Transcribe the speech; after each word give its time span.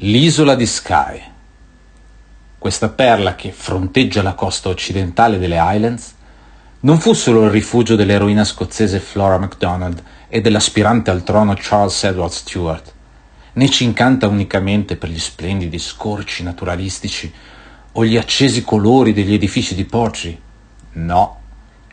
L'isola 0.00 0.54
di 0.56 0.66
Skye. 0.66 1.22
Questa 2.58 2.90
perla 2.90 3.34
che 3.34 3.50
fronteggia 3.50 4.20
la 4.20 4.34
costa 4.34 4.68
occidentale 4.68 5.38
delle 5.38 5.56
Highlands 5.56 6.14
non 6.80 7.00
fu 7.00 7.14
solo 7.14 7.44
il 7.44 7.50
rifugio 7.50 7.96
dell'eroina 7.96 8.44
scozzese 8.44 9.00
Flora 9.00 9.38
MacDonald 9.38 10.02
e 10.28 10.42
dell'aspirante 10.42 11.10
al 11.10 11.22
trono 11.22 11.54
Charles 11.56 12.04
Edward 12.04 12.30
Stuart, 12.30 12.92
né 13.54 13.70
ci 13.70 13.84
incanta 13.84 14.28
unicamente 14.28 14.96
per 14.96 15.08
gli 15.08 15.18
splendidi 15.18 15.78
scorci 15.78 16.42
naturalistici 16.42 17.32
o 17.92 18.04
gli 18.04 18.18
accesi 18.18 18.62
colori 18.64 19.14
degli 19.14 19.32
edifici 19.32 19.74
di 19.74 19.86
Portree. 19.86 20.38
No, 20.92 21.40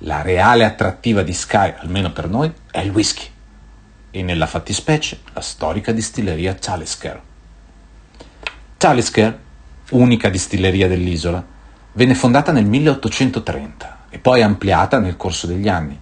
la 0.00 0.20
reale 0.20 0.64
attrattiva 0.64 1.22
di 1.22 1.32
Skye, 1.32 1.76
almeno 1.78 2.12
per 2.12 2.28
noi, 2.28 2.52
è 2.70 2.80
il 2.80 2.90
whisky 2.90 3.26
e 4.10 4.22
nella 4.22 4.46
fattispecie 4.46 5.20
la 5.32 5.40
storica 5.40 5.92
distilleria 5.92 6.52
Talisker. 6.52 7.22
Talisker, 8.78 9.38
unica 9.92 10.28
distilleria 10.28 10.86
dell'isola, 10.86 11.42
venne 11.92 12.14
fondata 12.14 12.52
nel 12.52 12.66
1830 12.66 14.00
e 14.10 14.18
poi 14.18 14.42
ampliata 14.42 14.98
nel 14.98 15.16
corso 15.16 15.46
degli 15.46 15.66
anni. 15.66 15.98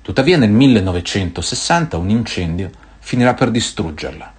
Tuttavia 0.00 0.38
nel 0.38 0.50
1960 0.50 1.98
un 1.98 2.08
incendio 2.08 2.70
finirà 3.00 3.34
per 3.34 3.50
distruggerla. 3.50 4.32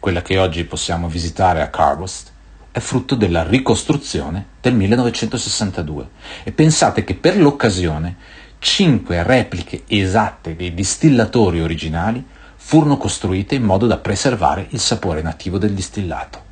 Quella 0.00 0.22
che 0.22 0.38
oggi 0.38 0.64
possiamo 0.64 1.08
visitare 1.08 1.60
a 1.60 1.68
Carbost 1.68 2.32
è 2.70 2.78
frutto 2.78 3.14
della 3.14 3.42
ricostruzione 3.42 4.46
del 4.58 4.72
1962 4.72 6.08
e 6.42 6.52
pensate 6.52 7.04
che 7.04 7.14
per 7.14 7.36
l'occasione 7.36 8.16
cinque 8.60 9.22
repliche 9.22 9.82
esatte 9.88 10.56
dei 10.56 10.72
distillatori 10.72 11.60
originali 11.60 12.24
furono 12.56 12.96
costruite 12.96 13.56
in 13.56 13.64
modo 13.64 13.86
da 13.86 13.98
preservare 13.98 14.68
il 14.70 14.80
sapore 14.80 15.20
nativo 15.20 15.58
del 15.58 15.74
distillato. 15.74 16.46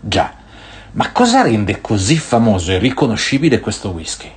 Già, 0.00 0.32
ma 0.92 1.12
cosa 1.12 1.42
rende 1.42 1.80
così 1.82 2.16
famoso 2.16 2.72
e 2.72 2.78
riconoscibile 2.78 3.60
questo 3.60 3.90
whisky? 3.90 4.30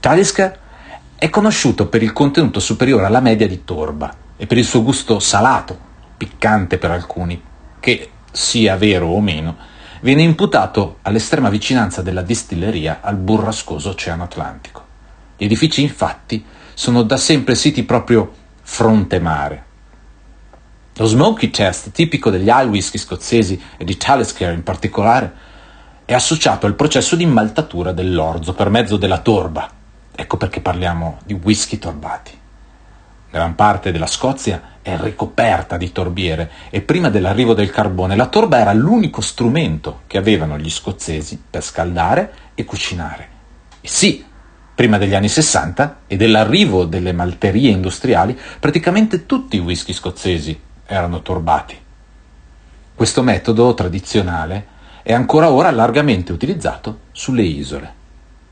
Talisker 0.00 0.58
è 1.16 1.30
conosciuto 1.30 1.86
per 1.86 2.02
il 2.02 2.12
contenuto 2.12 2.58
superiore 2.58 3.06
alla 3.06 3.20
media 3.20 3.46
di 3.46 3.64
torba 3.64 4.12
e 4.36 4.46
per 4.46 4.58
il 4.58 4.64
suo 4.64 4.82
gusto 4.82 5.20
salato, 5.20 5.78
piccante 6.16 6.76
per 6.76 6.90
alcuni, 6.90 7.40
che, 7.80 8.10
sia 8.32 8.76
vero 8.76 9.06
o 9.06 9.20
meno, 9.20 9.56
viene 10.00 10.22
imputato 10.22 10.98
all'estrema 11.02 11.48
vicinanza 11.48 12.02
della 12.02 12.22
distilleria 12.22 12.98
al 13.00 13.16
burrascoso 13.16 13.90
Oceano 13.90 14.24
Atlantico. 14.24 14.84
Gli 15.36 15.44
edifici, 15.44 15.82
infatti, 15.82 16.44
sono 16.74 17.02
da 17.02 17.16
sempre 17.16 17.54
siti 17.54 17.84
proprio 17.84 18.32
fronte 18.60 19.20
mare, 19.20 19.64
lo 20.98 21.06
smoky 21.06 21.50
test, 21.50 21.90
tipico 21.90 22.30
degli 22.30 22.48
high 22.48 22.68
whisky 22.68 22.96
scozzesi 22.96 23.60
e 23.76 23.84
di 23.84 23.98
Talisker 23.98 24.52
in 24.52 24.62
particolare, 24.62 25.32
è 26.06 26.14
associato 26.14 26.64
al 26.66 26.74
processo 26.74 27.16
di 27.16 27.24
immaltatura 27.24 27.92
dell'orzo 27.92 28.54
per 28.54 28.70
mezzo 28.70 28.96
della 28.96 29.18
torba. 29.18 29.68
Ecco 30.14 30.36
perché 30.38 30.60
parliamo 30.62 31.18
di 31.24 31.34
whisky 31.34 31.78
torbati. 31.78 32.32
Gran 33.30 33.54
parte 33.54 33.92
della 33.92 34.06
Scozia 34.06 34.78
è 34.80 34.96
ricoperta 34.98 35.76
di 35.76 35.92
torbiere 35.92 36.50
e 36.70 36.80
prima 36.80 37.10
dell'arrivo 37.10 37.52
del 37.52 37.70
carbone 37.70 38.16
la 38.16 38.28
torba 38.28 38.58
era 38.58 38.72
l'unico 38.72 39.20
strumento 39.20 40.02
che 40.06 40.16
avevano 40.16 40.56
gli 40.56 40.70
scozzesi 40.70 41.42
per 41.50 41.62
scaldare 41.62 42.32
e 42.54 42.64
cucinare. 42.64 43.28
E 43.82 43.88
sì, 43.88 44.24
prima 44.74 44.96
degli 44.96 45.14
anni 45.14 45.28
60 45.28 46.00
e 46.06 46.16
dell'arrivo 46.16 46.86
delle 46.86 47.12
malterie 47.12 47.68
industriali, 47.68 48.38
praticamente 48.58 49.26
tutti 49.26 49.56
i 49.56 49.60
whisky 49.60 49.92
scozzesi 49.92 50.64
erano 50.86 51.22
torbati. 51.22 51.78
Questo 52.94 53.22
metodo 53.22 53.74
tradizionale 53.74 54.66
è 55.02 55.12
ancora 55.12 55.50
ora 55.50 55.70
largamente 55.70 56.32
utilizzato 56.32 57.00
sulle 57.12 57.42
isole. 57.42 57.94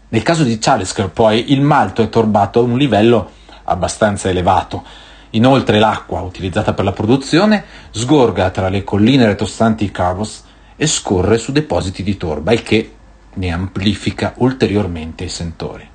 Nel 0.08 0.22
caso 0.22 0.44
di 0.44 0.58
Talisker 0.58 1.10
poi 1.10 1.52
il 1.52 1.60
malto 1.60 2.02
è 2.02 2.08
torbato 2.08 2.60
a 2.60 2.62
un 2.62 2.76
livello 2.76 3.30
abbastanza 3.64 4.28
elevato. 4.28 4.84
Inoltre 5.30 5.78
l'acqua 5.78 6.20
utilizzata 6.20 6.74
per 6.74 6.84
la 6.84 6.92
produzione 6.92 7.64
sgorga 7.90 8.50
tra 8.50 8.68
le 8.68 8.84
colline 8.84 9.26
retrostanti 9.26 9.90
Carbos 9.90 10.44
e 10.76 10.86
scorre 10.86 11.38
su 11.38 11.50
depositi 11.50 12.02
di 12.02 12.16
torba, 12.16 12.52
il 12.52 12.62
che 12.62 12.94
ne 13.34 13.52
amplifica 13.52 14.34
ulteriormente 14.36 15.24
i 15.24 15.28
sentori. 15.28 15.88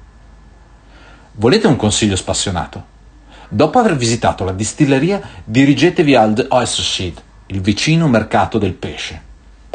Volete 1.34 1.68
un 1.68 1.78
consiglio 1.78 2.18
spassionato? 2.18 2.98
Dopo 3.52 3.80
aver 3.80 3.96
visitato 3.96 4.44
la 4.44 4.52
distilleria, 4.52 5.20
dirigetevi 5.44 6.14
al 6.14 6.46
Oesterscheid, 6.50 7.20
il 7.48 7.62
vicino 7.62 8.08
mercato 8.08 8.60
del 8.60 8.74
pesce, 8.74 9.20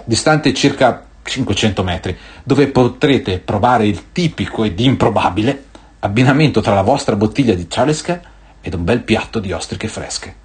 distante 0.04 0.54
circa 0.54 1.04
500 1.20 1.82
metri, 1.82 2.16
dove 2.44 2.68
potrete 2.68 3.40
provare 3.40 3.88
il 3.88 4.12
tipico 4.12 4.62
ed 4.62 4.78
improbabile 4.78 5.64
abbinamento 5.98 6.60
tra 6.60 6.74
la 6.74 6.82
vostra 6.82 7.16
bottiglia 7.16 7.54
di 7.54 7.66
Chaleska 7.66 8.20
ed 8.60 8.74
un 8.74 8.84
bel 8.84 9.02
piatto 9.02 9.40
di 9.40 9.50
ostriche 9.50 9.88
fresche. 9.88 10.43